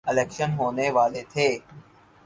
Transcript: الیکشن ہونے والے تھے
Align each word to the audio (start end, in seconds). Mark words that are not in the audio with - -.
الیکشن 0.09 0.49
ہونے 0.57 0.87
والے 0.91 1.21
تھے 1.31 1.47